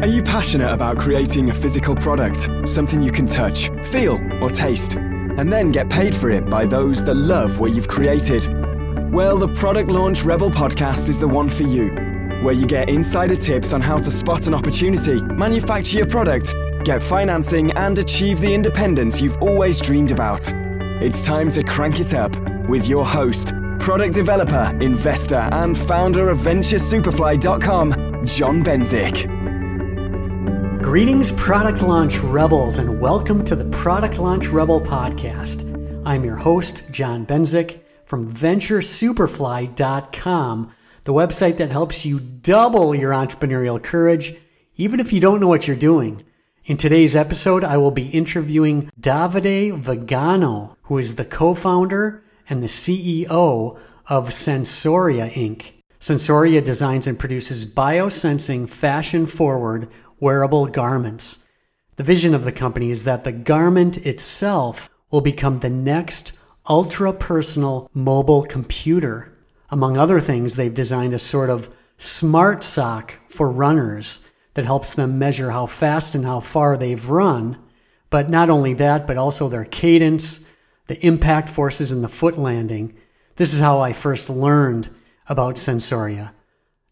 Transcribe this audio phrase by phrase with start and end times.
[0.00, 4.94] Are you passionate about creating a physical product, something you can touch, feel, or taste,
[4.94, 8.48] and then get paid for it by those that love what you've created?
[9.12, 11.90] Well, the Product Launch Rebel podcast is the one for you,
[12.42, 17.02] where you get insider tips on how to spot an opportunity, manufacture your product, get
[17.02, 20.50] financing, and achieve the independence you've always dreamed about.
[21.02, 22.34] It's time to crank it up
[22.70, 29.39] with your host, product developer, investor, and founder of VentureSuperfly.com, John Benzik.
[30.82, 35.66] Greetings, Product Launch Rebels, and welcome to the Product Launch Rebel podcast.
[36.06, 40.72] I'm your host, John Benzik from VentureSuperfly.com,
[41.04, 44.34] the website that helps you double your entrepreneurial courage,
[44.76, 46.24] even if you don't know what you're doing.
[46.64, 52.62] In today's episode, I will be interviewing Davide Vigano, who is the co founder and
[52.62, 55.72] the CEO of Sensoria Inc.
[56.00, 59.88] Sensoria designs and produces biosensing, fashion forward
[60.20, 61.44] wearable garments.
[61.96, 66.32] The vision of the company is that the garment itself will become the next
[66.68, 69.32] ultra personal mobile computer.
[69.70, 74.20] Among other things, they've designed a sort of smart sock for runners
[74.54, 77.56] that helps them measure how fast and how far they've run.
[78.08, 80.40] But not only that, but also their cadence,
[80.86, 82.94] the impact forces in the foot landing.
[83.36, 84.88] This is how I first learned
[85.28, 86.32] about Sensoria.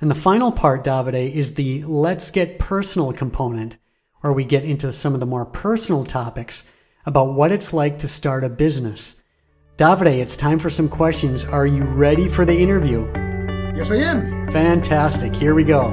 [0.00, 3.76] And the final part, Davide, is the let's get personal component,
[4.20, 6.64] where we get into some of the more personal topics
[7.04, 9.20] about what it's like to start a business.
[9.78, 11.44] Davide, it's time for some questions.
[11.44, 13.06] Are you ready for the interview?
[13.76, 14.50] Yes, I am.
[14.50, 15.32] Fantastic.
[15.32, 15.90] Here we go.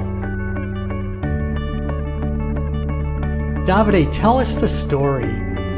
[3.64, 5.32] Davide, tell us the story.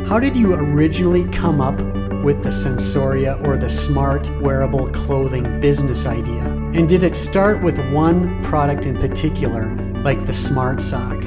[0.06, 1.82] How did you originally come up
[2.24, 6.46] with the Sensoria or the smart wearable clothing business idea?
[6.72, 9.68] And did it start with one product in particular,
[10.02, 11.22] like the Smart Sock?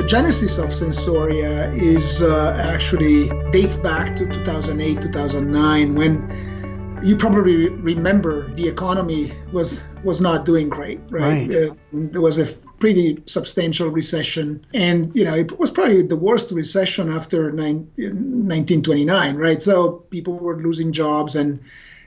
[0.00, 7.68] The genesis of Sensoria is uh, actually dates back to 2008 2009 when you probably
[7.68, 11.54] remember the economy was was not doing great right, right.
[11.54, 12.46] Uh, there was a
[12.78, 19.36] pretty substantial recession and you know it was probably the worst recession after nine, 1929
[19.36, 21.60] right so people were losing jobs and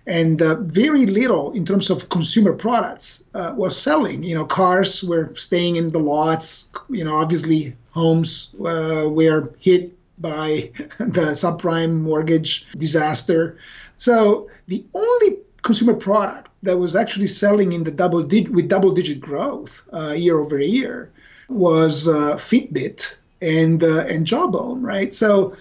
[0.08, 4.22] and uh, very little in terms of consumer products uh, was selling.
[4.22, 6.70] You know, cars were staying in the lots.
[6.90, 13.58] You know, obviously homes uh, were hit by the subprime mortgage disaster.
[13.98, 18.92] So the only consumer product that was actually selling in the double dig- with double
[18.94, 21.12] digit growth uh, year over year
[21.48, 25.14] was uh, Fitbit and uh, and Jawbone, right?
[25.14, 25.56] So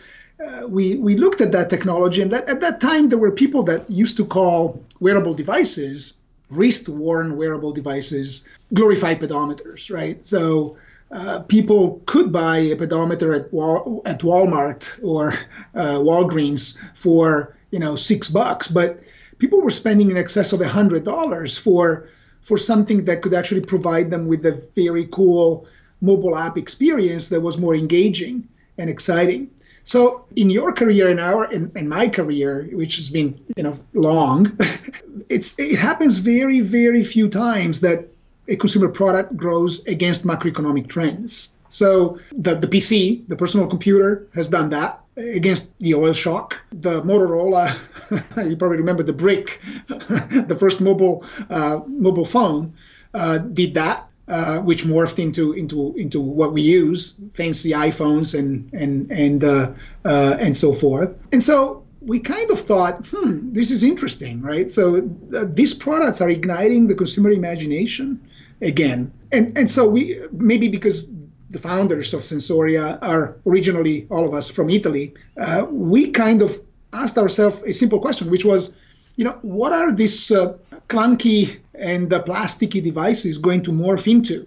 [0.44, 3.64] uh, we we looked at that technology, and that, at that time there were people
[3.64, 6.14] that used to call wearable devices
[6.52, 10.24] wrist-worn wearable devices glorified pedometers, right?
[10.24, 10.76] So
[11.12, 15.34] uh, people could buy a pedometer at Wal- at Walmart or
[15.74, 19.00] uh, Walgreens for you know six bucks, but
[19.38, 22.08] people were spending in excess of a hundred dollars for
[22.40, 25.66] for something that could actually provide them with a very cool
[26.00, 28.48] mobile app experience that was more engaging
[28.78, 29.50] and exciting.
[29.84, 33.78] So in your career and our in, in my career, which has been you know
[33.92, 34.58] long,
[35.28, 38.11] it's it happens very very few times that
[38.48, 41.54] a consumer product grows against macroeconomic trends.
[41.68, 46.60] So the, the PC, the personal computer, has done that against the oil shock.
[46.72, 47.74] The Motorola,
[48.48, 52.74] you probably remember the brick, the first mobile uh, mobile phone,
[53.14, 58.72] uh, did that uh, which morphed into into into what we use, fancy iPhones and
[58.72, 59.72] and and uh,
[60.04, 61.14] uh, and so forth.
[61.32, 64.70] And so we kind of thought, hmm, this is interesting, right?
[64.70, 64.96] So
[65.36, 68.28] uh, these products are igniting the consumer imagination
[68.62, 71.06] again, and and so we maybe because
[71.52, 76.58] the founders of Sensoria are originally all of us from Italy, uh, we kind of
[76.92, 78.72] asked ourselves a simple question, which was,
[79.16, 80.56] you know, what are these uh,
[80.88, 84.46] clunky and the plasticky devices going to morph into?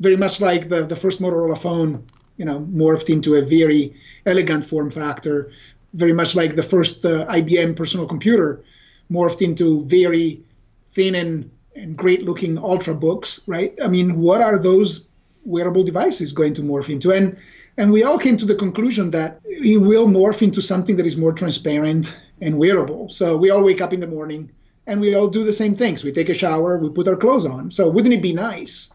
[0.00, 2.04] Very much like the, the first Motorola phone,
[2.36, 3.94] you know, morphed into a very
[4.26, 5.50] elegant form factor,
[5.94, 8.62] very much like the first uh, IBM personal computer
[9.10, 10.42] morphed into very
[10.90, 13.74] thin and, and great looking ultra books, right?
[13.82, 15.06] I mean, what are those
[15.44, 17.12] wearable devices going to morph into?
[17.12, 17.36] And
[17.76, 21.16] and we all came to the conclusion that it will morph into something that is
[21.16, 23.08] more transparent and wearable.
[23.08, 24.50] So we all wake up in the morning
[24.86, 26.04] and we all do the same things.
[26.04, 27.72] We take a shower, we put our clothes on.
[27.72, 28.92] So wouldn't it be nice?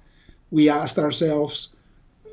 [0.51, 1.75] We asked ourselves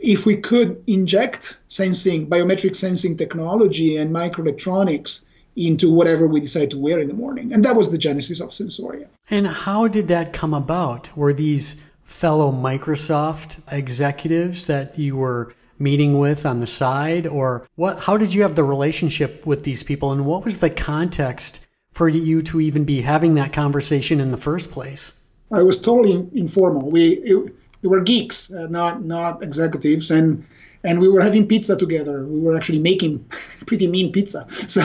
[0.00, 5.24] if we could inject sensing, biometric sensing technology and microelectronics
[5.56, 7.52] into whatever we decide to wear in the morning.
[7.52, 9.08] And that was the genesis of Sensoria.
[9.30, 11.16] And how did that come about?
[11.16, 17.98] Were these fellow Microsoft executives that you were meeting with on the side or what
[17.98, 22.08] how did you have the relationship with these people and what was the context for
[22.08, 25.12] you to even be having that conversation in the first place
[25.52, 30.46] i was totally informal we it, we were geeks uh, not not executives and
[30.86, 33.18] and we were having pizza together we were actually making
[33.66, 34.82] pretty mean pizza so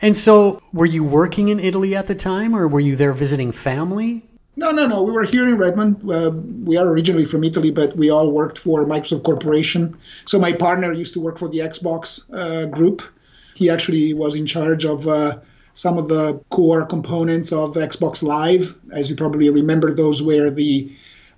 [0.00, 3.52] and so were you working in italy at the time or were you there visiting
[3.52, 4.22] family
[4.58, 5.02] no, no, no.
[5.02, 6.10] We were here in Redmond.
[6.10, 6.30] Uh,
[6.64, 9.98] we are originally from Italy, but we all worked for Microsoft Corporation.
[10.24, 13.02] So my partner used to work for the Xbox uh, group.
[13.54, 15.40] He actually was in charge of uh,
[15.74, 18.74] some of the core components of Xbox Live.
[18.92, 20.90] As you probably remember, those were the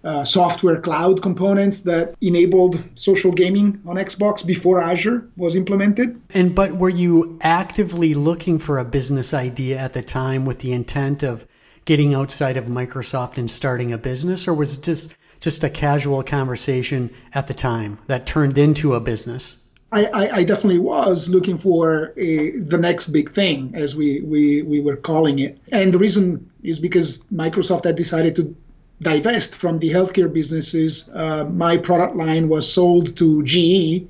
[0.05, 6.21] uh, software cloud components that enabled social gaming on Xbox before Azure was implemented.
[6.35, 10.73] And but were you actively looking for a business idea at the time with the
[10.73, 11.47] intent of
[11.85, 16.23] getting outside of Microsoft and starting a business, or was it just just a casual
[16.23, 19.59] conversation at the time that turned into a business?
[19.91, 24.63] I, I, I definitely was looking for a, the next big thing, as we, we,
[24.63, 25.59] we were calling it.
[25.73, 28.55] And the reason is because Microsoft had decided to
[29.01, 31.09] divest from the healthcare businesses.
[31.09, 34.09] Uh, my product line was sold to GE.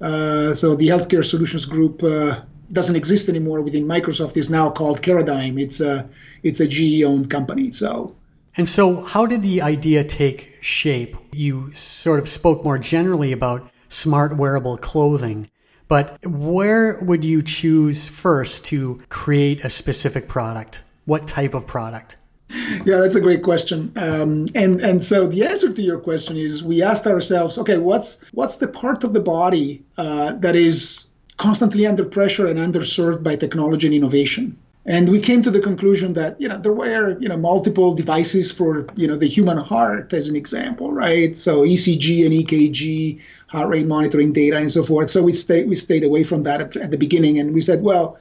[0.00, 2.40] Uh, so the Healthcare Solutions Group uh,
[2.72, 5.60] doesn't exist anymore within Microsoft is now called Caradigm.
[5.60, 6.08] It's a
[6.42, 7.70] it's a GE owned company.
[7.70, 8.16] So
[8.56, 11.16] and so how did the idea take shape?
[11.32, 15.48] You sort of spoke more generally about smart wearable clothing,
[15.86, 20.82] but where would you choose first to create a specific product?
[21.04, 22.16] What type of product?
[22.84, 23.92] Yeah, that's a great question.
[23.96, 28.24] Um, and and so the answer to your question is we asked ourselves, okay, what's
[28.32, 33.36] what's the part of the body uh, that is constantly under pressure and underserved by
[33.36, 34.58] technology and innovation.
[34.84, 38.50] And we came to the conclusion that you know there were you know multiple devices
[38.50, 41.36] for you know the human heart as an example, right?
[41.36, 45.10] So ECG and EKG, heart rate monitoring data, and so forth.
[45.10, 47.80] So we stayed we stayed away from that at, at the beginning, and we said,
[47.82, 48.18] well,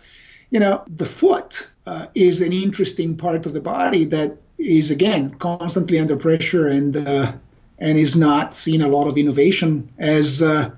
[0.51, 5.31] you know, the foot uh, is an interesting part of the body that is again
[5.31, 7.33] constantly under pressure and uh,
[7.79, 10.69] and is not seeing a lot of innovation as uh,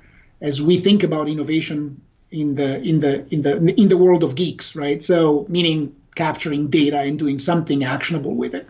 [0.42, 4.36] as we think about innovation in the in the in the in the world of
[4.36, 5.04] geeks, right?
[5.04, 8.68] So meaning capturing data and doing something actionable with it.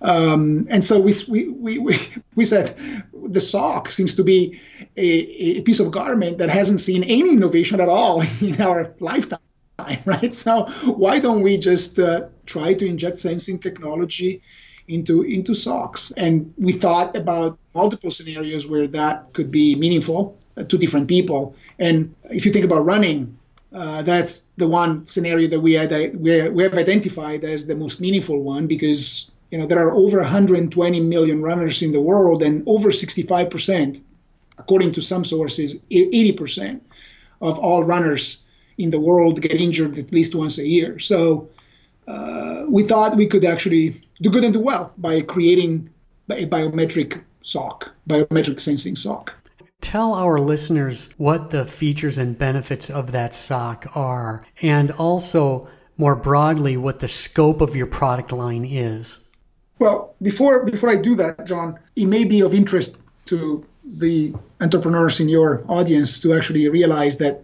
[0.00, 1.98] Um, and so we, we, we,
[2.34, 2.76] we said
[3.14, 4.60] the sock seems to be
[4.96, 9.38] a, a piece of garment that hasn't seen any innovation at all in our lifetime,
[10.04, 10.34] right?
[10.34, 14.42] So why don't we just uh, try to inject sensing technology
[14.86, 16.12] into into socks?
[16.16, 21.56] And we thought about multiple scenarios where that could be meaningful to different people.
[21.78, 23.36] And if you think about running,
[23.72, 28.00] uh, that's the one scenario that we had we, we have identified as the most
[28.00, 32.62] meaningful one because you know there are over 120 million runners in the world and
[32.66, 34.00] over 65 percent,
[34.56, 36.86] according to some sources, 80 percent
[37.40, 38.43] of all runners
[38.78, 40.98] in the world get injured at least once a year.
[40.98, 41.48] So
[42.06, 45.90] uh, we thought we could actually do good and do well by creating
[46.30, 49.34] a biometric sock, biometric sensing sock.
[49.80, 56.16] Tell our listeners what the features and benefits of that sock are, and also more
[56.16, 59.20] broadly what the scope of your product line is.
[59.78, 65.20] Well, before before I do that, John, it may be of interest to the entrepreneurs
[65.20, 67.42] in your audience to actually realize that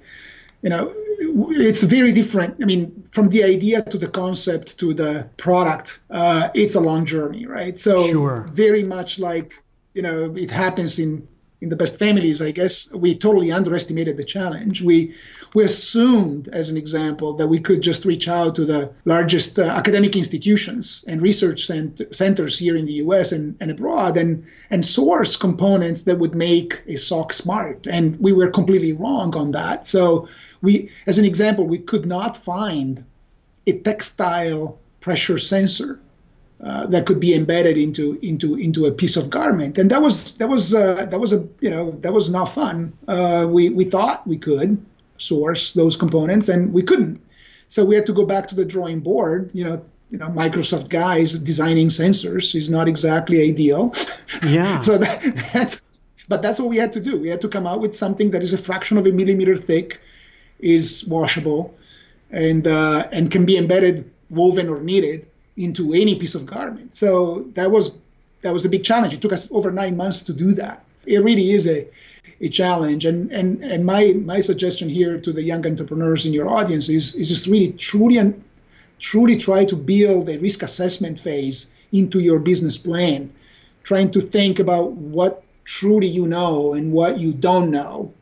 [0.62, 2.56] you know it's very different.
[2.62, 7.04] I mean, from the idea to the concept to the product, uh, it's a long
[7.04, 7.78] journey, right?
[7.78, 8.48] So, sure.
[8.50, 9.52] very much like
[9.94, 11.26] you know, it happens in
[11.60, 14.80] in the best families, I guess, we totally underestimated the challenge.
[14.80, 15.14] We
[15.52, 19.64] we assumed, as an example, that we could just reach out to the largest uh,
[19.64, 23.32] academic institutions and research cent- centers here in the U.S.
[23.32, 27.86] And, and abroad, and and source components that would make a sock smart.
[27.86, 29.86] And we were completely wrong on that.
[29.86, 30.28] So
[30.62, 33.04] we, as an example, we could not find
[33.66, 36.00] a textile pressure sensor
[36.62, 40.36] uh, that could be embedded into into into a piece of garment, and that was
[40.36, 42.92] that was uh, that was a you know that was not fun.
[43.08, 44.84] Uh, we we thought we could
[45.16, 47.22] source those components, and we couldn't.
[47.68, 49.50] So we had to go back to the drawing board.
[49.54, 53.94] You know, you know, Microsoft guys designing sensors is not exactly ideal.
[54.46, 54.80] Yeah.
[54.88, 55.22] so that,
[55.54, 55.80] that,
[56.28, 57.16] but that's what we had to do.
[57.18, 59.98] We had to come out with something that is a fraction of a millimeter thick,
[60.58, 61.74] is washable,
[62.30, 65.29] and uh, and can be embedded, woven or knitted
[65.64, 66.94] into any piece of garment.
[66.94, 67.94] So that was
[68.42, 69.14] that was a big challenge.
[69.14, 70.84] It took us over nine months to do that.
[71.06, 71.88] It really is a
[72.40, 73.04] a challenge.
[73.04, 77.14] And and and my my suggestion here to the young entrepreneurs in your audience is
[77.14, 78.42] is just really truly and
[78.98, 83.32] truly try to build a risk assessment phase into your business plan,
[83.82, 88.12] trying to think about what truly you know and what you don't know,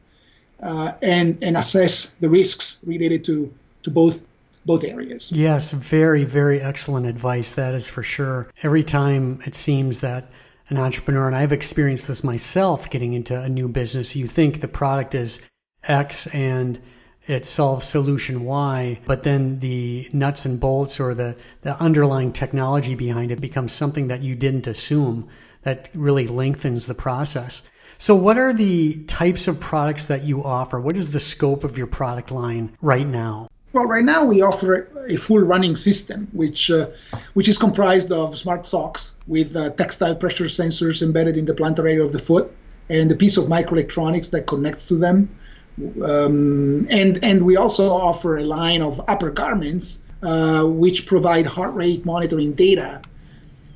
[0.63, 3.53] uh, and and assess the risks related to
[3.83, 4.23] to both
[4.69, 5.33] both areas.
[5.33, 7.55] Yes, very, very excellent advice.
[7.55, 8.51] That is for sure.
[8.63, 10.31] Every time it seems that
[10.69, 14.69] an entrepreneur, and I've experienced this myself getting into a new business, you think the
[14.69, 15.41] product is
[15.85, 16.79] X and
[17.27, 22.95] it solves solution Y, but then the nuts and bolts or the, the underlying technology
[22.95, 25.29] behind it becomes something that you didn't assume
[25.63, 27.63] that really lengthens the process.
[27.97, 30.79] So, what are the types of products that you offer?
[30.79, 33.49] What is the scope of your product line right now?
[33.73, 36.87] Well, right now we offer a full running system, which uh,
[37.35, 41.81] which is comprised of smart socks with uh, textile pressure sensors embedded in the plantar
[41.81, 42.51] area of the foot,
[42.89, 45.29] and a piece of microelectronics that connects to them.
[46.03, 51.75] Um, and and we also offer a line of upper garments uh, which provide heart
[51.75, 53.03] rate monitoring data.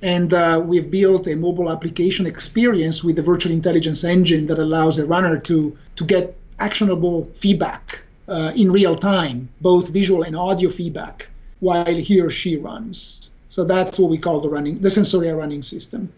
[0.01, 4.99] And uh, we've built a mobile application experience with the virtual intelligence engine that allows
[4.99, 10.71] a runner to to get actionable feedback uh, in real time, both visual and audio
[10.71, 11.29] feedback,
[11.61, 13.31] while he or she runs.
[13.49, 16.13] So that's what we call the running, the Sensoria running system.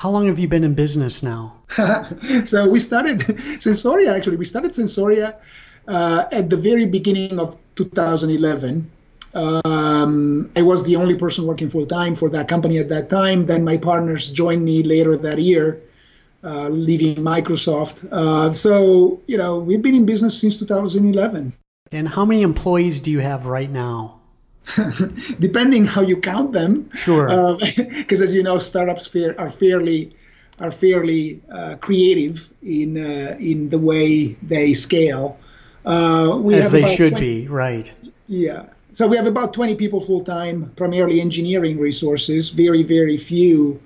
[0.00, 1.56] How long have you been in business now?
[2.44, 3.18] so we started
[3.58, 4.36] Sensoria actually.
[4.36, 5.36] We started Sensoria
[5.86, 8.90] uh, at the very beginning of 2011.
[9.32, 13.46] Um, I was the only person working full time for that company at that time.
[13.46, 15.82] Then my partners joined me later that year
[16.42, 18.06] uh, leaving Microsoft.
[18.10, 21.52] Uh, so, you know, we've been in business since 2011.
[21.92, 24.20] And how many employees do you have right now?
[25.40, 26.90] Depending how you count them.
[26.92, 27.26] Sure.
[27.56, 30.14] Because uh, as you know, startups are fairly
[30.60, 35.38] are fairly uh, creative in uh, in the way they scale.
[35.84, 37.92] Uh, as they should 20, be, right?
[38.26, 38.66] Yeah.
[38.92, 42.50] So we have about 20 people full time, primarily engineering resources.
[42.50, 43.80] Very very few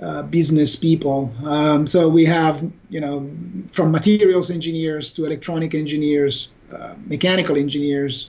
[0.00, 1.32] uh, business people.
[1.44, 3.30] Um, so we have, you know,
[3.72, 8.28] from materials engineers to electronic engineers, uh, mechanical engineers,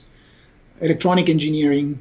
[0.80, 2.00] electronic engineering,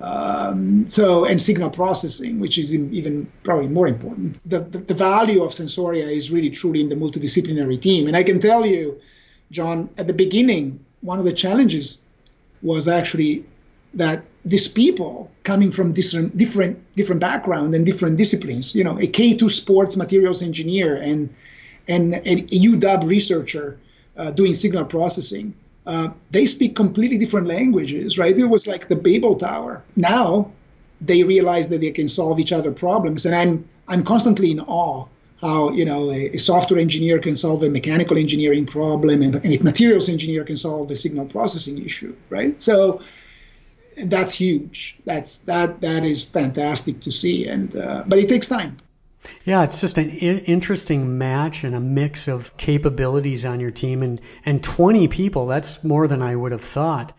[0.00, 4.38] um, so and signal processing, which is even probably more important.
[4.48, 8.22] The, the, the value of Sensoria is really truly in the multidisciplinary team, and I
[8.22, 9.00] can tell you,
[9.50, 12.00] John, at the beginning, one of the challenges
[12.62, 13.44] was actually
[13.94, 19.06] that these people coming from different different different background and different disciplines you know a
[19.06, 21.34] k2 sports materials engineer and
[21.88, 23.78] and a uw researcher
[24.16, 25.54] uh, doing signal processing
[25.86, 28.38] uh, they speak completely different languages right?
[28.38, 29.82] It was like the babel tower.
[29.96, 30.52] Now
[31.00, 35.04] they realize that they can solve each other problems and i'm i'm constantly in awe
[35.40, 39.52] how you know a, a software engineer can solve a mechanical engineering problem and, and
[39.52, 42.62] a materials engineer can solve the signal processing issue right?
[42.62, 43.02] So
[43.96, 44.96] and that's huge.
[45.04, 48.76] That's that that is fantastic to see, and uh, but it takes time.
[49.44, 54.02] Yeah, it's just an I- interesting match and a mix of capabilities on your team,
[54.02, 55.46] and and 20 people.
[55.46, 57.12] That's more than I would have thought.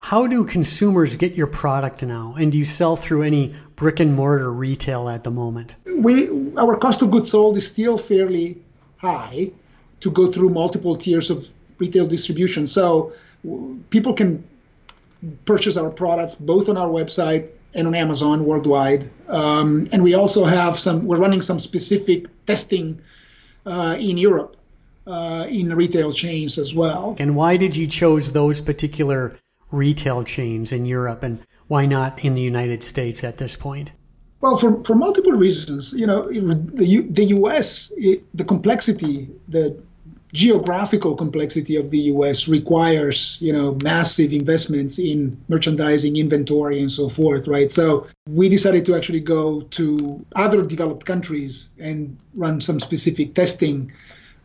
[0.00, 2.34] How do consumers get your product now?
[2.38, 5.76] And do you sell through any brick and mortar retail at the moment?
[5.86, 8.62] We our cost of goods sold is still fairly
[8.98, 9.52] high
[10.00, 12.66] to go through multiple tiers of retail distribution.
[12.66, 13.14] So
[13.90, 14.44] people can
[15.44, 19.10] purchase our products both on our website and on Amazon worldwide.
[19.28, 23.00] Um, and we also have some, we're running some specific testing
[23.66, 24.56] uh, in Europe
[25.06, 27.16] uh, in retail chains as well.
[27.18, 29.36] And why did you choose those particular
[29.70, 33.92] retail chains in Europe, and why not in the United States at this point?
[34.40, 35.92] Well, for, for multiple reasons.
[35.92, 39.82] You know, the, the U.S., it, the complexity, the
[40.34, 42.48] geographical complexity of the U.S.
[42.48, 47.70] requires, you know, massive investments in merchandising, inventory, and so forth, right?
[47.70, 53.92] So we decided to actually go to other developed countries and run some specific testing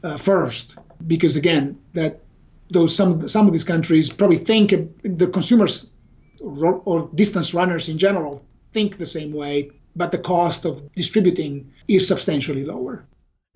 [0.03, 0.77] uh, first,
[1.07, 2.21] because again, that
[2.69, 4.69] those some some of these countries probably think
[5.01, 5.91] the consumers
[6.39, 11.73] or, or distance runners in general think the same way, but the cost of distributing
[11.87, 13.03] is substantially lower.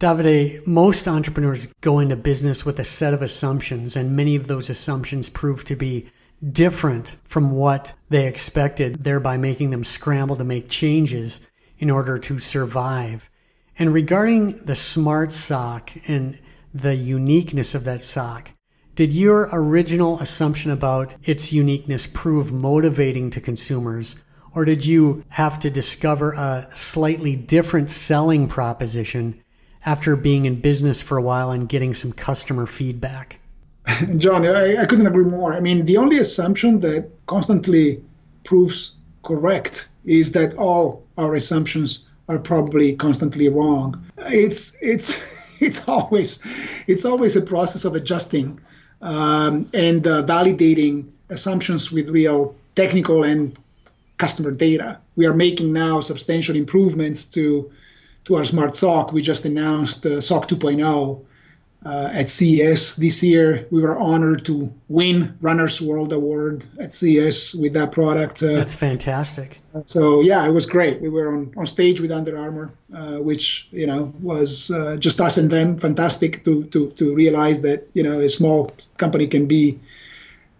[0.03, 4.69] Davide, most entrepreneurs go into business with a set of assumptions, and many of those
[4.69, 6.07] assumptions prove to be
[6.51, 11.39] different from what they expected, thereby making them scramble to make changes
[11.79, 13.29] in order to survive.
[13.79, 16.37] And regarding the smart sock and
[16.73, 18.51] the uniqueness of that sock,
[18.95, 24.21] did your original assumption about its uniqueness prove motivating to consumers,
[24.53, 29.41] or did you have to discover a slightly different selling proposition
[29.85, 33.39] after being in business for a while and getting some customer feedback.
[34.17, 35.53] John, I, I couldn't agree more.
[35.53, 38.03] I mean, the only assumption that constantly
[38.43, 44.05] proves correct is that all our assumptions are probably constantly wrong.
[44.17, 45.17] It's it's
[45.61, 46.43] it's always
[46.87, 48.59] it's always a process of adjusting
[49.01, 53.57] um, and uh, validating assumptions with real technical and
[54.17, 54.99] customer data.
[55.15, 57.71] We are making now substantial improvements to
[58.25, 59.11] to our smart sock.
[59.11, 61.25] We just announced uh, Sock 2.0
[61.85, 63.67] uh, at CES this year.
[63.69, 68.41] We were honored to win Runner's World Award at CES with that product.
[68.41, 69.59] Uh, That's fantastic.
[69.85, 71.01] So yeah, it was great.
[71.01, 75.19] We were on, on stage with Under Armour, uh, which you know was uh, just
[75.19, 75.77] us and them.
[75.77, 79.79] Fantastic to, to to realize that you know a small company can be.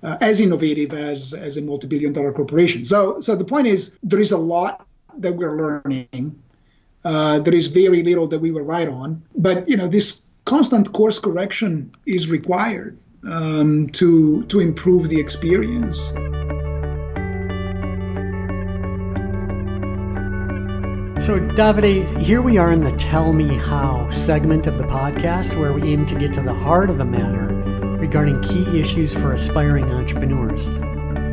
[0.01, 2.83] Uh, as innovative as as a multi-billion dollar corporation.
[2.83, 4.85] So so the point is there is a lot
[5.19, 6.42] that we're learning
[7.03, 9.23] uh, there is very little that we were right on.
[9.35, 16.13] But you know, this constant course correction is required um, to to improve the experience.
[21.23, 25.71] So, Davide, here we are in the Tell Me How segment of the podcast where
[25.71, 27.47] we aim to get to the heart of the matter
[27.97, 30.69] regarding key issues for aspiring entrepreneurs.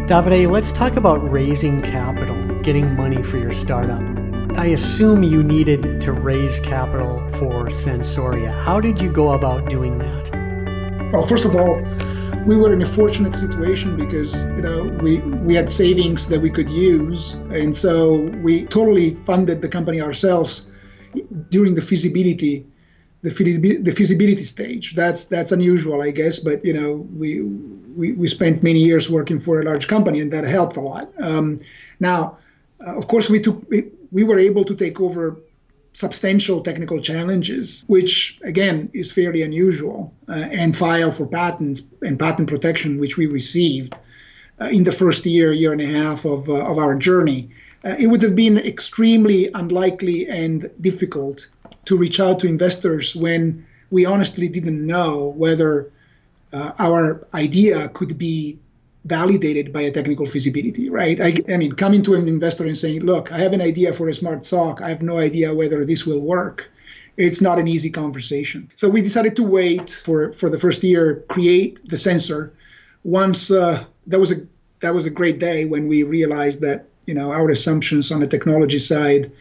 [0.07, 4.20] Davide, let's talk about raising capital, getting money for your startup.
[4.57, 8.53] I assume you needed to raise capital for Sensoria.
[8.65, 11.11] How did you go about doing that?
[11.13, 11.81] Well, first of all,
[12.47, 16.51] we were in a fortunate situation because you know we we had savings that we
[16.51, 20.67] could use, and so we totally funded the company ourselves
[21.51, 22.67] during the feasibility
[23.23, 24.95] the feasibility, the feasibility stage.
[24.95, 29.39] That's that's unusual, I guess, but you know we, we we spent many years working
[29.39, 31.11] for a large company, and that helped a lot.
[31.21, 31.59] Um,
[31.99, 32.39] now,
[32.85, 33.63] uh, of course, we took
[34.13, 35.39] we were able to take over
[35.93, 42.49] substantial technical challenges, which again is fairly unusual, uh, and file for patents and patent
[42.49, 43.95] protection, which we received
[44.61, 47.51] uh, in the first year, year and a half of, uh, of our journey.
[47.85, 51.49] Uh, it would have been extremely unlikely and difficult
[51.87, 55.91] to reach out to investors when we honestly didn't know whether
[56.53, 58.59] uh, our idea could be
[59.05, 61.21] validated by a technical feasibility, right?
[61.21, 64.09] I, I, mean, coming to an investor and saying, look, I have an idea for
[64.09, 64.83] a smart sock.
[64.83, 66.71] I have no idea whether this will work.
[67.17, 68.71] It's not an easy conversation.
[68.77, 72.53] So we decided to wait for, for the first year, create the sensor.
[73.03, 74.47] Once uh, that was a
[74.81, 78.27] that was a great day when we realized that you know our assumptions on the
[78.27, 79.33] technology side,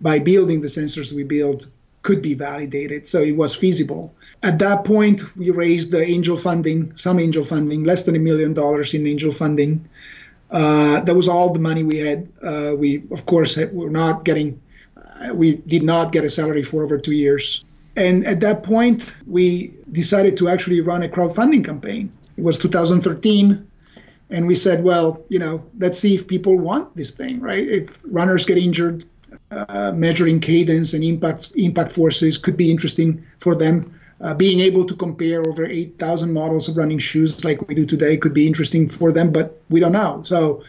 [0.00, 1.66] by building the sensors we built,
[2.02, 3.08] could be validated.
[3.08, 4.14] So it was feasible.
[4.42, 8.54] At that point, we raised the angel funding, some angel funding, less than a million
[8.54, 9.88] dollars in angel funding.
[10.50, 12.28] Uh, that was all the money we had.
[12.42, 14.60] Uh, we, of course, were not getting,
[14.96, 17.64] uh, we did not get a salary for over two years.
[17.96, 22.12] And at that point, we decided to actually run a crowdfunding campaign.
[22.36, 23.66] It was 2013.
[24.30, 27.66] And we said, well, you know, let's see if people want this thing, right?
[27.66, 29.04] If runners get injured,
[29.50, 33.98] uh, measuring cadence and impact impact forces could be interesting for them.
[34.20, 38.16] Uh, being able to compare over 8,000 models of running shoes like we do today
[38.16, 40.22] could be interesting for them, but we don't know.
[40.24, 40.64] So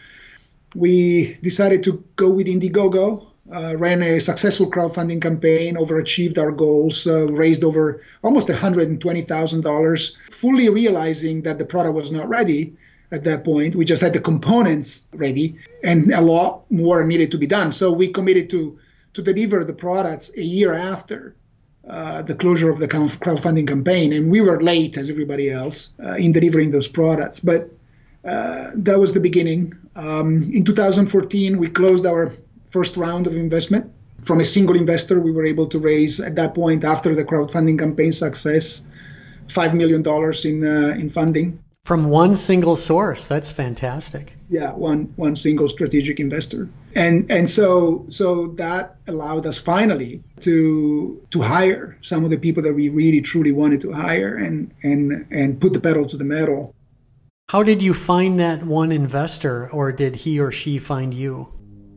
[0.74, 7.08] we decided to go with Indiegogo, uh, ran a successful crowdfunding campaign, overachieved our goals,
[7.08, 12.76] uh, raised over almost $120,000, fully realizing that the product was not ready
[13.12, 13.74] at that point.
[13.74, 17.72] We just had the components ready, and a lot more needed to be done.
[17.72, 18.78] So we committed to
[19.14, 21.34] to deliver the products a year after
[21.88, 26.14] uh, the closure of the crowdfunding campaign, and we were late as everybody else uh,
[26.14, 27.40] in delivering those products.
[27.40, 27.70] But
[28.24, 29.74] uh, that was the beginning.
[29.96, 32.32] Um, in 2014, we closed our
[32.70, 33.90] first round of investment
[34.22, 35.18] from a single investor.
[35.18, 38.86] We were able to raise at that point, after the crowdfunding campaign success,
[39.48, 43.26] five million dollars in uh, in funding from one single source.
[43.26, 44.34] That's fantastic.
[44.48, 51.20] Yeah, one one single strategic investor, and and so so that allowed us finally to
[51.30, 55.26] to hire some of the people that we really truly wanted to hire, and and
[55.30, 56.74] and put the pedal to the metal.
[57.48, 61.52] How did you find that one investor, or did he or she find you?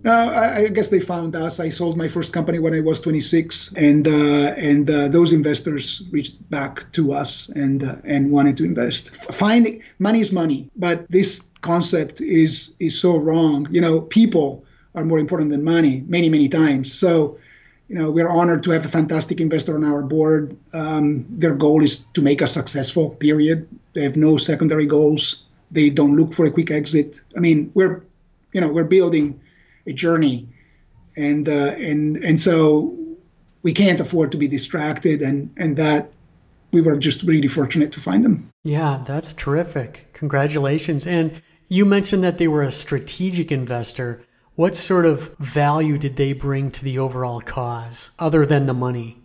[0.06, 1.62] Uh, I, I, guess they found us.
[1.62, 4.12] I sold my first company when I was 26, and uh,
[4.58, 9.16] and uh, those investors reached back to us and uh, and wanted to invest.
[9.34, 13.68] Finding money is money, but this concept is is so wrong.
[13.72, 16.92] You know, people are more important than money many many times.
[16.92, 17.38] So,
[17.88, 20.58] you know, we're honored to have a fantastic investor on our board.
[20.74, 23.12] Um, their goal is to make us successful.
[23.12, 23.70] Period.
[23.94, 25.46] They have no secondary goals.
[25.72, 27.22] They don't look for a quick exit.
[27.38, 28.04] I mean, we're
[28.52, 29.40] you know we're building
[29.88, 30.48] a journey,
[31.16, 32.98] and uh, and and so
[33.62, 36.12] we can't afford to be distracted, and and that
[36.72, 38.50] we were just really fortunate to find them.
[38.64, 40.10] Yeah, that's terrific.
[40.14, 41.06] Congratulations.
[41.06, 44.24] And you mentioned that they were a strategic investor.
[44.56, 49.23] What sort of value did they bring to the overall cause other than the money?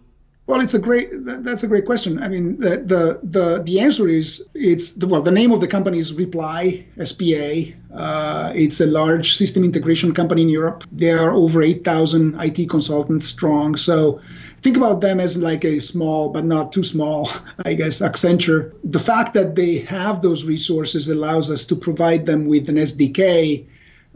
[0.48, 1.10] Well, it's a great.
[1.12, 2.22] That's a great question.
[2.22, 5.20] I mean, the the the, the answer is it's the, well.
[5.20, 7.74] The name of the company is Reply SPA.
[7.94, 10.84] Uh, it's a large system integration company in Europe.
[10.90, 13.76] There are over eight thousand IT consultants strong.
[13.76, 14.22] So
[14.62, 17.28] think about them as like a small but not too small,
[17.66, 18.72] I guess, Accenture.
[18.84, 23.66] The fact that they have those resources allows us to provide them with an SDK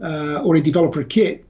[0.01, 1.45] uh, or a developer kit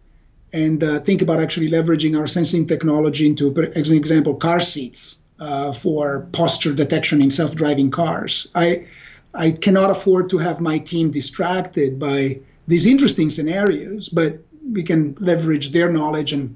[0.53, 5.25] and uh, think about actually leveraging our sensing technology into, as an example, car seats
[5.39, 8.47] uh, for posture detection in self-driving cars.
[8.55, 8.87] I
[9.33, 14.39] I cannot afford to have my team distracted by these interesting scenarios, but
[14.71, 16.55] we can leverage their knowledge and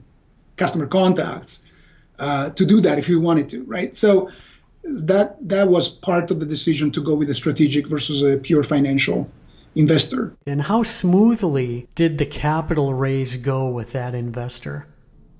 [0.57, 1.67] customer contacts
[2.19, 3.97] uh, to do that if we wanted to, right?
[3.97, 4.29] So
[4.83, 8.63] that that was part of the decision to go with a strategic versus a pure
[8.63, 9.29] financial
[9.77, 10.35] investor.
[10.45, 14.87] And how smoothly did the capital raise go with that investor?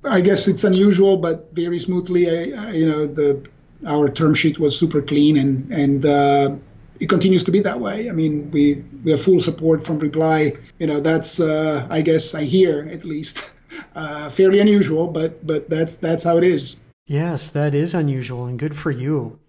[0.04, 2.30] I guess it's unusual, but very smoothly.
[2.30, 3.46] I, I, you know, the
[3.86, 6.56] our term sheet was super clean, and and uh,
[7.00, 8.10] it continues to be that way.
[8.10, 10.54] I mean, we we have full support from Reply.
[10.80, 13.54] You know, that's uh, I guess I hear at least
[13.96, 16.80] uh, fairly unusual, but but that's that's how it is.
[17.08, 19.40] Yes, that is unusual, and good for you.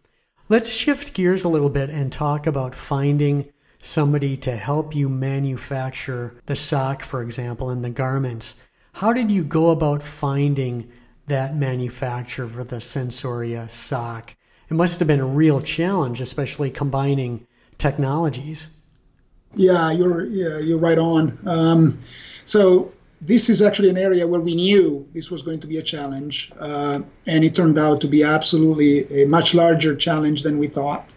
[0.48, 3.46] Let's shift gears a little bit and talk about finding
[3.80, 8.62] somebody to help you manufacture the sock, for example, and the garments.
[8.92, 10.88] How did you go about finding
[11.26, 14.34] that manufacturer for the Sensoria sock?
[14.68, 17.46] It must have been a real challenge, especially combining
[17.78, 18.70] technologies.
[19.54, 21.38] Yeah, you're yeah, you're right on.
[21.46, 21.98] Um,
[22.44, 25.82] so this is actually an area where we knew this was going to be a
[25.82, 30.68] challenge, uh, and it turned out to be absolutely a much larger challenge than we
[30.68, 31.14] thought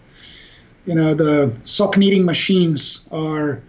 [0.86, 3.62] you know the sock knitting machines are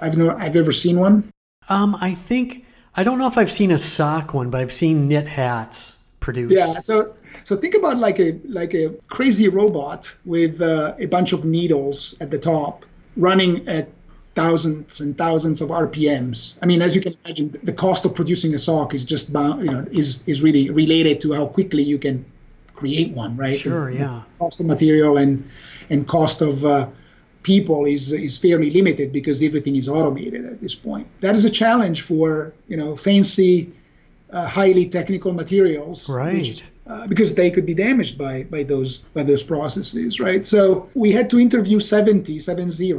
[0.00, 1.30] I've no I've ever seen one.
[1.68, 5.08] Um, I think I don't know if I've seen a sock one, but I've seen
[5.08, 6.56] knit hats produced.
[6.56, 11.32] Yeah, so so think about like a like a crazy robot with uh, a bunch
[11.32, 12.84] of needles at the top
[13.16, 13.88] running at
[14.34, 16.58] thousands and thousands of RPMs.
[16.60, 19.34] I mean, as you can imagine, the cost of producing a sock is just you
[19.34, 22.24] know is is really related to how quickly you can
[22.74, 23.56] create one, right?
[23.56, 24.22] Sure, yeah.
[24.38, 25.48] Cost of material and
[25.90, 26.88] and cost of uh,
[27.44, 31.06] people is is fairly limited because everything is automated at this point.
[31.20, 33.72] That is a challenge for you know fancy,
[34.30, 36.38] uh, highly technical materials, right?
[36.38, 40.44] Which, uh, because they could be damaged by by those by those processes, right?
[40.44, 42.98] So we had to interview 70, 70 uh,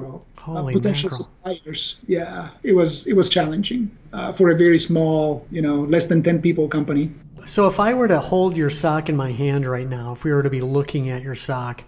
[0.72, 1.12] potential mackerel.
[1.12, 1.98] suppliers.
[2.08, 6.24] Yeah, it was it was challenging uh, for a very small, you know, less than
[6.24, 7.12] ten people company.
[7.46, 10.32] So if I were to hold your sock in my hand right now, if we
[10.32, 11.84] were to be looking at your sock,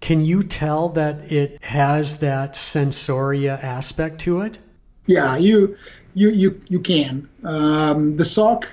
[0.00, 4.58] can you tell that it has that sensoria aspect to it?
[5.06, 5.76] Yeah, you
[6.14, 7.28] you you you can.
[7.44, 8.68] Um, the sock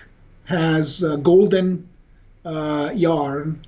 [0.46, 1.90] has golden
[2.46, 3.66] uh, yarn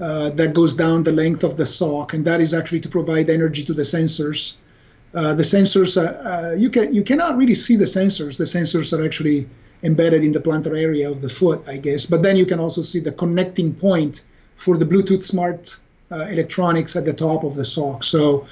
[0.00, 3.30] uh, that goes down the length of the sock, and that is actually to provide
[3.30, 4.56] energy to the sensors.
[5.14, 8.38] Uh, the sensors uh, uh, you can you cannot really see the sensors.
[8.38, 9.48] The sensors are actually
[9.82, 12.06] embedded in the plantar area of the foot, I guess.
[12.06, 14.22] But then you can also see the connecting point
[14.56, 15.76] for the Bluetooth smart
[16.10, 18.04] electronics at the top of the sock.
[18.04, 18.46] So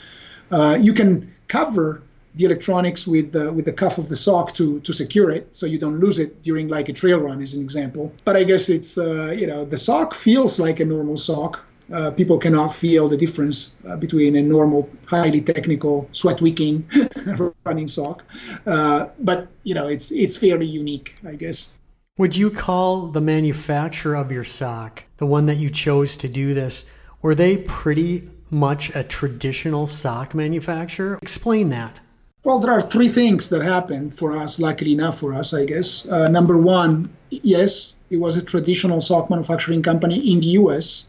[0.50, 2.02] uh, you can cover
[2.34, 5.66] the electronics with the, with the cuff of the sock to to secure it so
[5.66, 8.12] you don't lose it during like a trail run as an example.
[8.24, 11.64] But i guess it's uh, you know the sock feels like a normal sock.
[11.92, 16.88] Uh, people cannot feel the difference uh, between a normal highly technical sweat wicking
[17.64, 18.24] running sock.
[18.66, 21.74] Uh, but you know it's it's fairly unique i guess.
[22.16, 26.54] Would you call the manufacturer of your sock the one that you chose to do
[26.54, 26.86] this
[27.24, 31.98] were they pretty much a traditional sock manufacturer explain that
[32.44, 36.06] well, there are three things that happened for us, luckily enough for us, I guess.
[36.06, 41.06] Uh, number one, yes, it was a traditional sock manufacturing company in the US.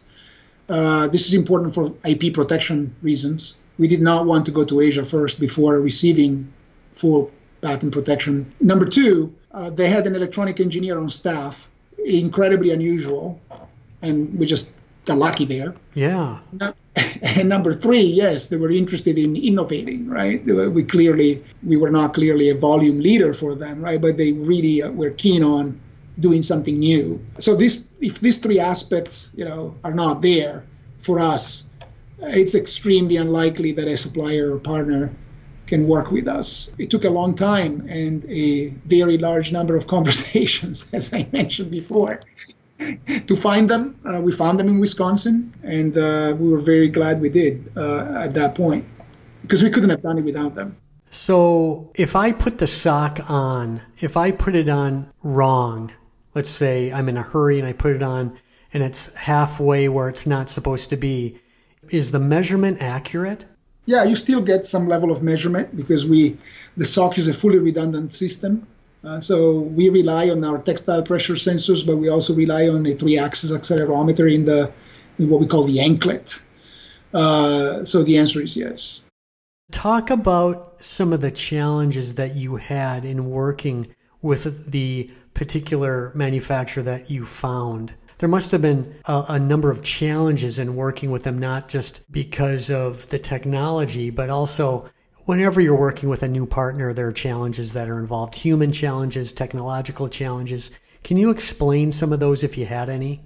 [0.66, 3.58] Uh, this is important for IP protection reasons.
[3.76, 6.54] We did not want to go to Asia first before receiving
[6.94, 8.54] full patent protection.
[8.58, 11.68] Number two, uh, they had an electronic engineer on staff,
[12.02, 13.38] incredibly unusual,
[14.00, 14.72] and we just
[15.06, 15.74] got lucky there.
[15.94, 16.40] Yeah.
[17.22, 20.42] And number three, yes, they were interested in innovating, right?
[20.44, 24.00] We clearly, we were not clearly a volume leader for them, right?
[24.00, 25.78] But they really uh, were keen on
[26.18, 27.24] doing something new.
[27.38, 30.64] So this, if these three aspects, you know, are not there
[31.00, 31.64] for us,
[32.18, 35.12] it's extremely unlikely that a supplier or partner
[35.66, 36.74] can work with us.
[36.78, 41.70] It took a long time and a very large number of conversations, as I mentioned
[41.70, 42.20] before,
[42.78, 43.98] to find them.
[44.04, 48.22] Uh, we found them in Wisconsin, and uh, we were very glad we did uh,
[48.22, 48.84] at that point
[49.42, 50.76] because we couldn't have done it without them.
[51.10, 55.92] So, if I put the sock on, if I put it on wrong,
[56.34, 58.36] let's say I'm in a hurry and I put it on
[58.74, 61.38] and it's halfway where it's not supposed to be,
[61.90, 63.46] is the measurement accurate?
[63.86, 66.36] Yeah, you still get some level of measurement because we
[66.76, 68.66] the sock is a fully redundant system.
[69.04, 72.94] Uh, so we rely on our textile pressure sensors, but we also rely on a
[72.94, 74.72] three-axis accelerometer in the
[75.18, 76.40] in what we call the anklet.
[77.14, 79.04] Uh, so the answer is yes.
[79.72, 86.82] Talk about some of the challenges that you had in working with the particular manufacturer
[86.82, 87.92] that you found.
[88.18, 92.10] There must have been a, a, number of challenges in working with them, not just
[92.10, 94.88] because of the technology, but also
[95.26, 99.32] whenever you're working with a new partner, there are challenges that are involved human challenges,
[99.32, 100.70] technological challenges.
[101.04, 103.20] Can you explain some of those if you had any?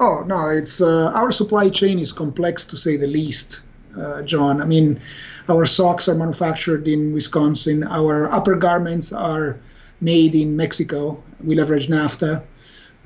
[0.00, 3.60] Oh, no, it's uh, our supply chain is complex to say the least,
[3.96, 4.60] uh, John.
[4.60, 5.00] I mean,
[5.48, 9.60] our socks are manufactured in Wisconsin, our upper garments are
[10.00, 11.22] made in Mexico.
[11.42, 12.42] We leverage NAFTA.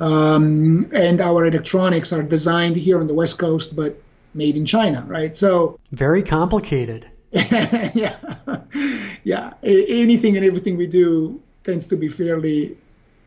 [0.00, 4.00] Um, and our electronics are designed here on the West Coast, but
[4.32, 5.36] made in China, right?
[5.36, 7.06] So very complicated.
[7.32, 8.16] yeah,
[9.22, 9.52] yeah.
[9.62, 12.76] Anything and everything we do tends to be fairly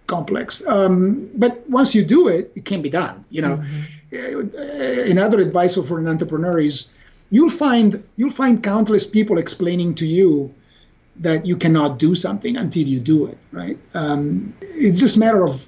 [0.08, 0.66] complex.
[0.66, 3.26] Um, but once you do it, it can be done.
[3.30, 5.12] You know, mm-hmm.
[5.12, 6.94] another advice for an entrepreneur is
[7.30, 10.54] you'll find you'll find countless people explaining to you
[11.18, 13.38] that you cannot do something until you do it.
[13.52, 13.78] Right?
[13.94, 15.68] Um, it's just a matter of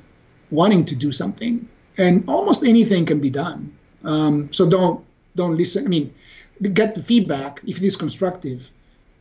[0.50, 3.78] wanting to do something, and almost anything can be done.
[4.04, 5.86] Um, so don't don't listen.
[5.86, 6.14] I mean
[6.62, 8.70] get the feedback if it is constructive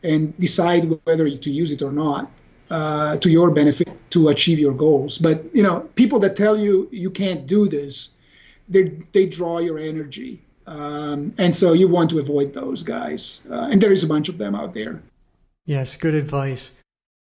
[0.03, 2.29] and decide whether to use it or not
[2.69, 5.17] uh, to your benefit to achieve your goals.
[5.17, 8.11] But you know people that tell you you can't do this
[8.69, 10.41] they they draw your energy.
[10.65, 13.45] Um, and so you want to avoid those guys.
[13.51, 15.01] Uh, and there is a bunch of them out there.
[15.65, 16.73] Yes good advice.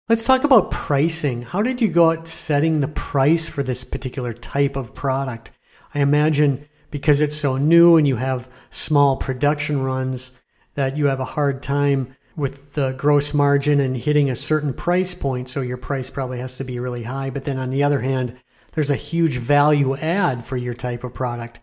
[0.09, 1.42] Let's talk about pricing.
[1.42, 5.53] How did you go out setting the price for this particular type of product?
[5.94, 10.33] I imagine because it's so new and you have small production runs
[10.74, 15.14] that you have a hard time with the gross margin and hitting a certain price
[15.14, 15.48] point.
[15.48, 17.31] So your price probably has to be really high.
[17.31, 18.37] But then on the other hand,
[18.72, 21.61] there's a huge value add for your type of product.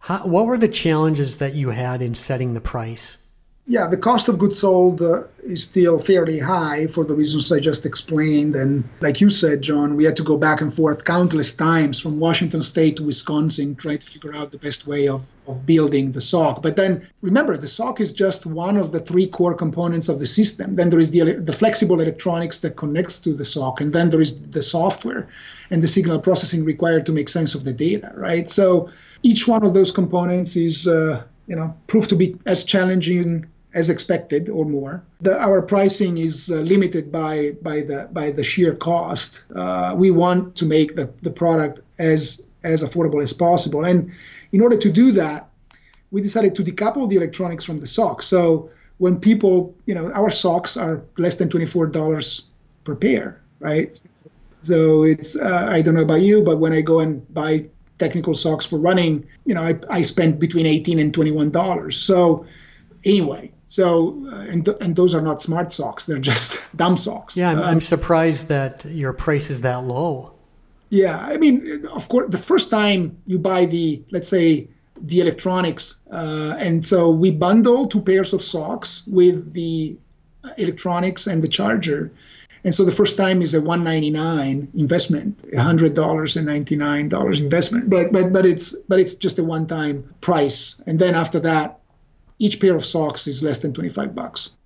[0.00, 3.18] How, what were the challenges that you had in setting the price?
[3.64, 7.60] Yeah, the cost of goods sold uh, is still fairly high for the reasons I
[7.60, 8.56] just explained.
[8.56, 12.18] And like you said, John, we had to go back and forth countless times from
[12.18, 16.20] Washington State to Wisconsin trying to figure out the best way of, of building the
[16.20, 16.60] sock.
[16.60, 20.26] But then remember, the sock is just one of the three core components of the
[20.26, 20.74] system.
[20.74, 23.80] Then there is the, the flexible electronics that connects to the sock.
[23.80, 25.28] And then there is the software
[25.70, 28.50] and the signal processing required to make sense of the data, right?
[28.50, 28.90] So
[29.22, 30.88] each one of those components is.
[30.88, 35.02] Uh, you know, proved to be as challenging as expected or more.
[35.20, 39.44] The, our pricing is uh, limited by by the by the sheer cost.
[39.54, 44.12] Uh, we want to make the, the product as as affordable as possible, and
[44.52, 45.48] in order to do that,
[46.10, 48.22] we decided to decouple the electronics from the sock.
[48.22, 52.50] So when people, you know, our socks are less than twenty four dollars
[52.84, 54.00] per pair, right?
[54.62, 58.34] So it's uh, I don't know about you, but when I go and buy technical
[58.34, 61.96] socks for running, you know, I, I spend between eighteen and twenty one dollars.
[61.96, 62.46] So
[63.04, 67.38] anyway, So, uh, and, th- and those are not smart socks; they're just dumb socks.
[67.38, 70.34] Yeah, I'm, um, I'm surprised that your price is that low.
[70.90, 74.68] Yeah, I mean, of course, the first time you buy the, let's say,
[75.00, 79.96] the electronics, uh, and so we bundle two pairs of socks with the
[80.58, 82.12] electronics and the charger.
[82.64, 86.36] And so the first time is a 199 investment, $100
[87.40, 87.88] investment.
[87.88, 90.80] But but but it's but it's just a one-time price.
[90.86, 91.80] And then after that,
[92.42, 94.58] each pair of socks is less than 25 bucks.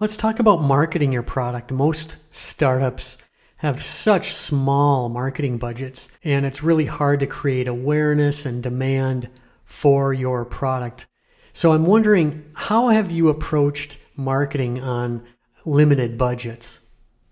[0.00, 1.70] Let's talk about marketing your product.
[1.70, 3.16] Most startups
[3.58, 9.28] have such small marketing budgets, and it's really hard to create awareness and demand
[9.64, 11.06] for your product.
[11.52, 15.22] So I'm wondering, how have you approached marketing on
[15.64, 16.80] limited budgets?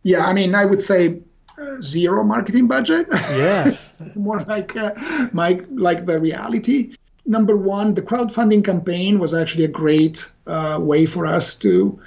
[0.05, 1.23] Yeah, I mean, I would say
[1.59, 3.09] uh, zero marketing budget.
[3.11, 4.95] Yes, more like uh,
[5.33, 6.93] my like the reality.
[7.29, 12.01] Number one, the crowdfunding campaign was actually a great uh, way for us to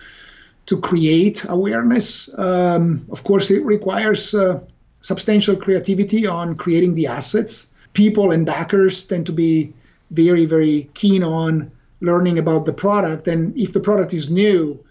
[0.65, 2.29] to create awareness.
[2.37, 4.61] Um, of course, it requires uh,
[5.01, 7.71] substantial creativity on creating the assets.
[7.93, 9.73] People and backers tend to be
[10.09, 13.27] very, very keen on learning about the product.
[13.27, 14.83] And if the product is new,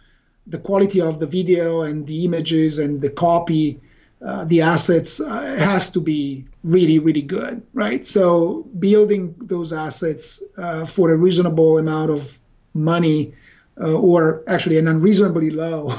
[0.47, 3.81] the quality of the video and the images and the copy,
[4.25, 8.07] uh, the assets uh, has to be really, really good, right?
[8.07, 12.39] So building those assets uh, for a reasonable amount of
[12.75, 13.35] money
[13.81, 15.95] uh, or actually an unreasonably low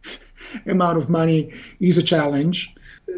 [0.66, 2.74] amount of money is a challenge.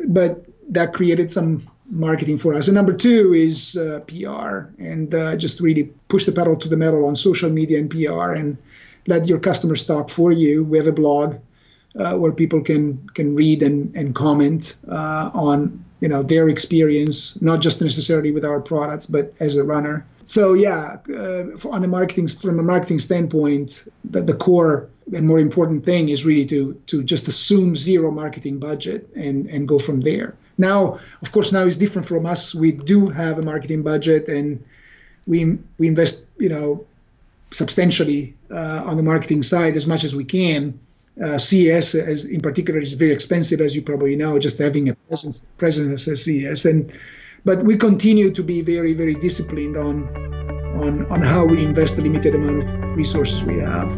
[0.08, 2.68] But that created some marketing for us.
[2.68, 6.76] And number two is uh, PR and uh, just really push the pedal to the
[6.76, 8.58] metal on social media and PR and
[9.06, 10.64] let your customers talk for you.
[10.64, 11.36] We have a blog
[11.98, 17.40] uh, where people can can read and, and comment uh, on you know their experience,
[17.40, 20.06] not just necessarily with our products, but as a runner.
[20.24, 25.38] So yeah, uh, on a marketing from a marketing standpoint, the, the core and more
[25.38, 30.00] important thing is really to to just assume zero marketing budget and and go from
[30.00, 30.34] there.
[30.56, 32.54] Now, of course, now is different from us.
[32.54, 34.64] We do have a marketing budget and
[35.26, 36.86] we we invest you know
[37.50, 40.80] substantially uh, on the marketing side as much as we can.
[41.22, 44.94] Uh, CES, as in particular, is very expensive, as you probably know, just having a
[45.08, 46.64] presence, presence at CES.
[46.64, 46.92] And
[47.44, 50.08] but we continue to be very, very disciplined on
[50.82, 53.92] on on how we invest the limited amount of resources we have.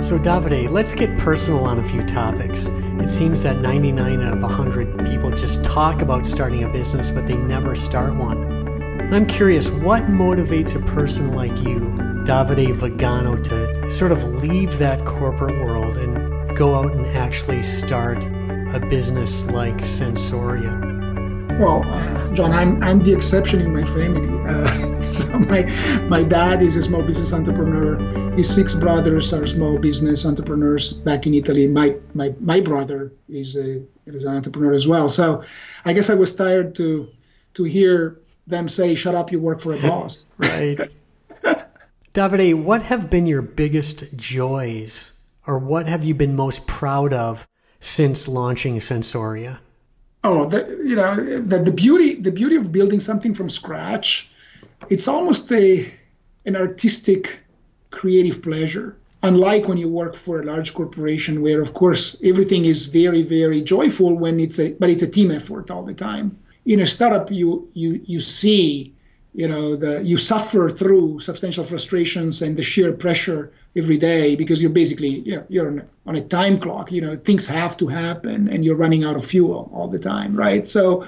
[0.00, 2.68] So, Davide, let's get personal on a few topics.
[3.00, 7.26] It seems that 99 out of 100 people just talk about starting a business, but
[7.26, 9.12] they never start one.
[9.12, 11.80] I'm curious, what motivates a person like you,
[12.28, 18.22] Davide Vigano, to sort of leave that corporate world and go out and actually start
[18.22, 20.76] a business like Sensoria?
[21.58, 24.28] Well, uh, John, I'm I'm the exception in my family.
[24.28, 25.62] Uh, so my
[26.10, 27.96] my dad is a small business entrepreneur.
[28.36, 31.66] His six brothers are small business entrepreneurs back in Italy.
[31.66, 35.08] My my my brother is a is an entrepreneur as well.
[35.08, 35.44] So
[35.82, 37.08] I guess I was tired to
[37.54, 40.78] to hear them say, "Shut up, you work for a boss." right.
[42.18, 45.12] Davide, what have been your biggest joys,
[45.46, 47.46] or what have you been most proud of
[47.78, 49.58] since launching Sensoria?
[50.24, 54.28] Oh, the, you know, the, the beauty the beauty of building something from scratch,
[54.88, 55.88] it's almost a
[56.44, 57.38] an artistic,
[57.92, 58.96] creative pleasure.
[59.22, 63.62] Unlike when you work for a large corporation, where of course everything is very very
[63.62, 66.36] joyful when it's a but it's a team effort all the time.
[66.66, 68.96] In a startup, you you you see
[69.38, 74.60] you know the you suffer through substantial frustrations and the sheer pressure every day because
[74.60, 78.48] you're basically you know you're on a, time clock you know things have to happen
[78.48, 80.66] and you're running out of fuel all the time right?
[80.66, 81.06] So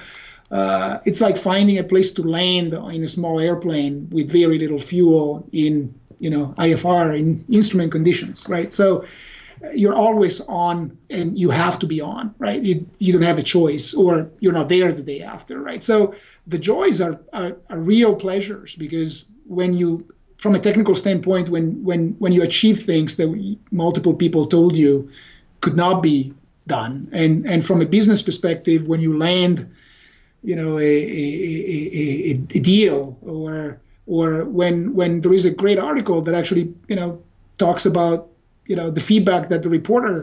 [0.49, 4.79] uh, it's like finding a place to land in a small airplane with very little
[4.79, 8.71] fuel in you know IFR in instrument conditions right?
[8.71, 9.03] So
[9.73, 12.61] you're always on and you have to be on right?
[12.61, 15.83] You, you don't have a choice or you're not there the day after right?
[15.83, 16.15] So
[16.47, 21.83] the joys are, are, are real pleasures because when you from a technical standpoint when
[21.83, 25.09] when when you achieve things that multiple people told you
[25.59, 26.33] could not be
[26.67, 27.09] done.
[27.11, 29.71] And and from a business perspective when you land
[30.43, 35.77] you know a, a, a, a deal or or when when there is a great
[35.77, 37.21] article that actually you know
[37.59, 38.30] talks about
[38.71, 40.15] you know the feedback that the reporter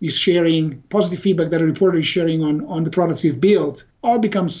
[0.00, 0.64] is sharing
[0.96, 4.54] positive feedback that a reporter is sharing on on the products you've built all becomes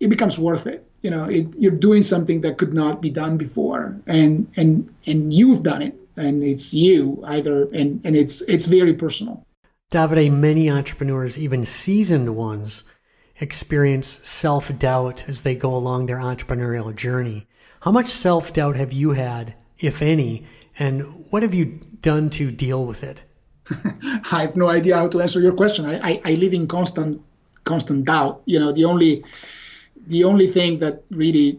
[0.00, 0.86] it becomes worth it.
[1.02, 5.32] You know, it, you're doing something that could not be done before, and and and
[5.32, 9.46] you've done it, and it's you either, and and it's it's very personal.
[9.90, 12.84] Davide, many entrepreneurs, even seasoned ones,
[13.40, 17.46] experience self doubt as they go along their entrepreneurial journey.
[17.80, 20.44] How much self doubt have you had, if any,
[20.78, 23.24] and what have you done to deal with it?
[24.30, 25.86] I have no idea how to answer your question.
[25.86, 27.22] I, I, I live in constant
[27.64, 28.42] constant doubt.
[28.44, 29.24] You know, the only
[30.06, 31.58] the only thing that really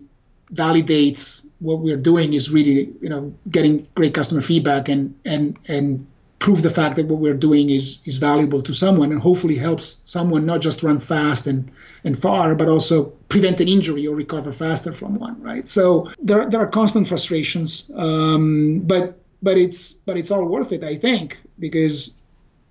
[0.53, 6.05] validates what we're doing is really you know getting great customer feedback and and and
[6.37, 10.03] prove the fact that what we're doing is is valuable to someone and hopefully helps
[10.05, 11.71] someone not just run fast and
[12.03, 16.45] and far but also prevent an injury or recover faster from one right so there,
[16.45, 21.37] there are constant frustrations um, but but it's but it's all worth it i think
[21.59, 22.11] because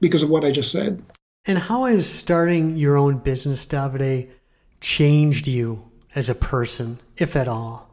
[0.01, 1.03] because of what i just said
[1.47, 4.29] and how has starting your own business davide
[4.81, 5.83] changed you
[6.15, 7.89] as a person if at all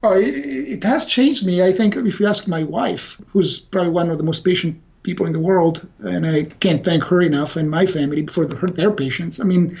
[0.00, 1.60] Oh, it, it has changed me.
[1.60, 5.26] I think if you ask my wife, who's probably one of the most patient people
[5.26, 8.92] in the world, and I can't thank her enough and my family for the, their
[8.92, 9.40] patience.
[9.40, 9.76] I mean,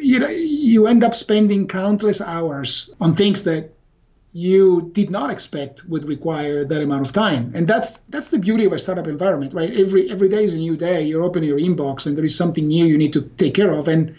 [0.00, 3.73] you know, you end up spending countless hours on things that
[4.36, 8.64] you did not expect would require that amount of time and that's that's the beauty
[8.64, 11.58] of a startup environment right every every day is a new day You're opening your
[11.58, 14.16] inbox and there is something new you need to take care of and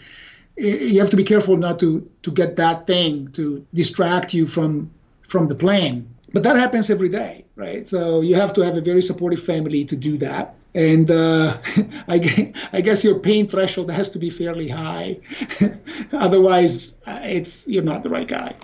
[0.56, 4.90] you have to be careful not to to get that thing to distract you from
[5.28, 6.08] from the plan.
[6.32, 7.86] But that happens every day, right?
[7.88, 10.54] So you have to have a very supportive family to do that.
[10.74, 11.58] And uh,
[12.08, 15.18] I, I guess your pain threshold has to be fairly high.
[16.12, 18.54] Otherwise, uh, it's you're not the right guy.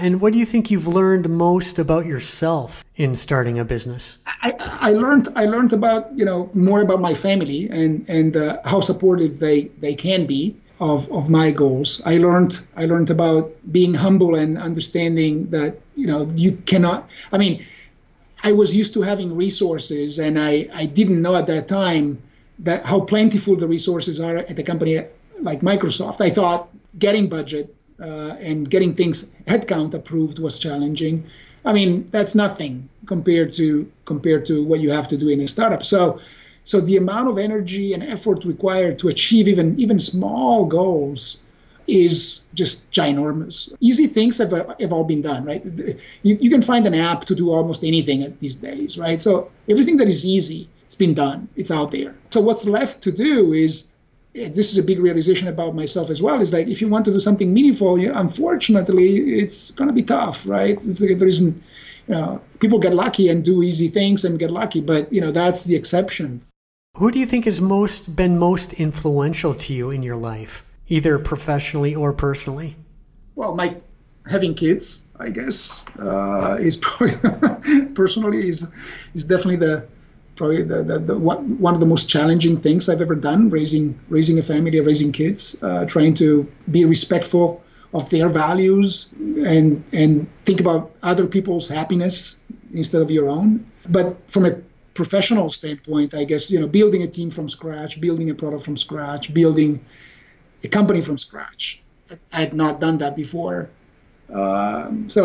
[0.00, 4.16] And what do you think you've learned most about yourself in starting a business?
[4.26, 8.60] I, I learned I learned about you know more about my family and and uh,
[8.64, 12.00] how supportive they they can be of, of my goals.
[12.06, 17.06] I learned I learned about being humble and understanding that you know you cannot.
[17.30, 17.66] I mean,
[18.42, 22.22] I was used to having resources, and I I didn't know at that time
[22.60, 25.04] that how plentiful the resources are at a company
[25.40, 26.22] like Microsoft.
[26.22, 31.26] I thought getting budget uh, and getting things headcount approved was challenging.
[31.64, 35.46] I mean, that's nothing compared to compared to what you have to do in a
[35.46, 35.84] startup.
[35.84, 36.20] So
[36.62, 41.42] so the amount of energy and effort required to achieve even even small goals
[41.86, 43.74] is just ginormous.
[43.80, 45.64] Easy things have, have all been done, right?
[46.22, 49.20] You, you can find an app to do almost anything these days, right?
[49.20, 52.14] So everything that is easy, it's been done, it's out there.
[52.30, 53.88] So what's left to do is
[54.32, 57.12] this is a big realization about myself as well is like if you want to
[57.12, 61.62] do something meaningful you, unfortunately it's going to be tough right it's, there isn't
[62.06, 65.32] you know people get lucky and do easy things and get lucky but you know
[65.32, 66.40] that's the exception
[66.96, 71.18] who do you think has most been most influential to you in your life, either
[71.18, 72.76] professionally or personally?
[73.36, 73.76] Well, my
[74.28, 78.70] having kids, I guess, uh, is probably personally is
[79.14, 79.86] is definitely the
[80.40, 83.50] probably the, the, the one, of the most challenging things I've ever done.
[83.50, 87.62] Raising raising a family, raising kids, uh, trying to be respectful
[87.92, 89.10] of their values
[89.52, 92.40] and and think about other people's happiness
[92.72, 93.66] instead of your own.
[93.86, 94.52] But from a
[94.94, 98.76] professional standpoint, I guess, you know, building a team from scratch, building a product from
[98.76, 99.84] scratch, building
[100.64, 101.82] a company from scratch.
[102.32, 103.68] I had not done that before.
[104.32, 105.20] Um, so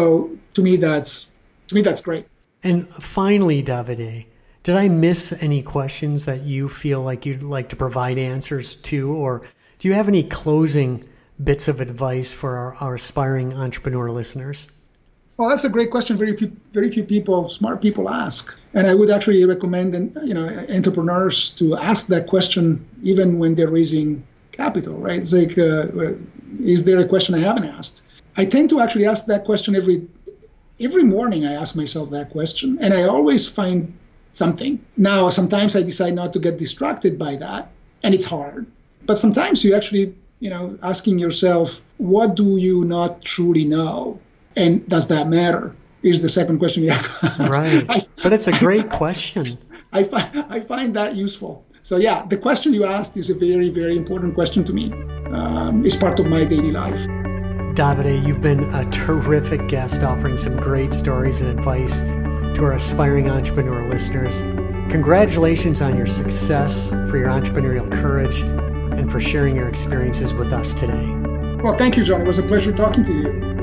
[0.56, 1.32] to me, that's
[1.70, 2.26] to me that's great.
[2.64, 4.26] And finally, Davide,
[4.66, 9.14] did I miss any questions that you feel like you'd like to provide answers to,
[9.14, 9.44] or
[9.78, 11.04] do you have any closing
[11.44, 14.68] bits of advice for our, our aspiring entrepreneur listeners?
[15.38, 16.18] Well, that's a great question.
[16.18, 19.94] Very few, very few people, smart people, ask, and I would actually recommend,
[20.24, 24.96] you know, entrepreneurs to ask that question even when they're raising capital.
[24.96, 25.20] Right?
[25.20, 26.16] It's like, uh,
[26.60, 28.02] is there a question I haven't asked?
[28.36, 30.08] I tend to actually ask that question every
[30.80, 31.46] every morning.
[31.46, 33.94] I ask myself that question, and I always find
[34.36, 34.84] something.
[34.98, 37.72] Now, sometimes I decide not to get distracted by that,
[38.04, 38.68] and it's hard.
[39.06, 44.20] But sometimes you actually, you know, asking yourself, what do you not truly know?
[44.56, 45.76] And does that matter?
[46.04, 47.52] Is the second question you have to ask.
[47.52, 47.86] Right.
[47.90, 49.58] I, but it's a great question.
[49.92, 51.66] I find, I find that useful.
[51.82, 54.92] So, yeah, the question you asked is a very, very important question to me.
[55.32, 57.00] Um, it's part of my daily life.
[57.76, 62.02] Davide, you've been a terrific guest offering some great stories and advice
[62.56, 64.42] to our aspiring entrepreneur listeners.
[64.90, 70.74] Congratulations on your success, for your entrepreneurial courage, and for sharing your experiences with us
[70.74, 71.06] today.
[71.62, 72.22] Well, thank you, John.
[72.22, 73.56] It was a pleasure talking to you.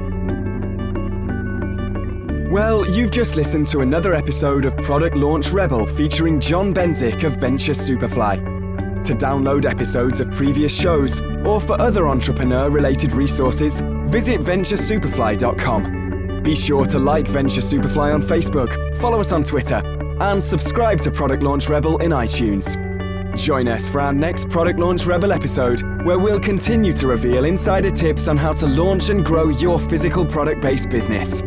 [2.51, 7.37] Well, you've just listened to another episode of Product Launch Rebel featuring John Benzik of
[7.37, 9.05] Venture Superfly.
[9.05, 16.02] To download episodes of previous shows or for other entrepreneur related resources, visit venturesuperfly.com.
[16.43, 19.81] Be sure to like Venture Superfly on Facebook, follow us on Twitter,
[20.21, 22.77] and subscribe to Product Launch Rebel in iTunes.
[23.37, 27.91] Join us for our next Product Launch Rebel episode, where we'll continue to reveal insider
[27.91, 31.43] tips on how to launch and grow your physical product based business.